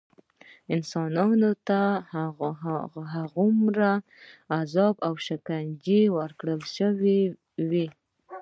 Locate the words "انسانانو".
0.75-1.51